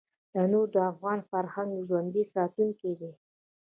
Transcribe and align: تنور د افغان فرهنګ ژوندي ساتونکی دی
تنور 0.31 0.67
د 0.75 0.77
افغان 0.91 1.19
فرهنګ 1.29 1.71
ژوندي 1.87 2.23
ساتونکی 2.33 2.91
دی 2.99 3.11